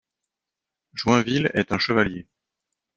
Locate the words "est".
1.53-1.71